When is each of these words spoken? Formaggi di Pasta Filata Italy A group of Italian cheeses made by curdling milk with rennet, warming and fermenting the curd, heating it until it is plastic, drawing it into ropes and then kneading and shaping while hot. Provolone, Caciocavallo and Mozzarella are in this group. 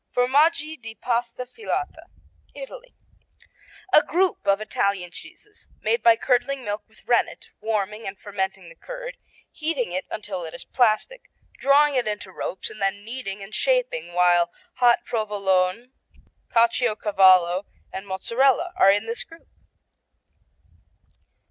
Formaggi 0.17 0.81
di 0.81 0.95
Pasta 0.95 1.45
Filata 1.45 2.05
Italy 2.55 2.95
A 3.93 4.01
group 4.01 4.47
of 4.47 4.59
Italian 4.59 5.11
cheeses 5.11 5.67
made 5.79 6.01
by 6.01 6.15
curdling 6.15 6.63
milk 6.63 6.81
with 6.87 7.05
rennet, 7.07 7.49
warming 7.59 8.07
and 8.07 8.17
fermenting 8.19 8.67
the 8.67 8.73
curd, 8.73 9.17
heating 9.51 9.91
it 9.91 10.07
until 10.09 10.43
it 10.43 10.55
is 10.55 10.65
plastic, 10.65 11.29
drawing 11.59 11.93
it 11.93 12.07
into 12.07 12.31
ropes 12.31 12.71
and 12.71 12.81
then 12.81 13.03
kneading 13.05 13.43
and 13.43 13.53
shaping 13.53 14.13
while 14.13 14.49
hot. 14.77 15.05
Provolone, 15.05 15.91
Caciocavallo 16.49 17.67
and 17.93 18.07
Mozzarella 18.07 18.73
are 18.77 18.89
in 18.89 19.05
this 19.05 19.23
group. 19.23 19.47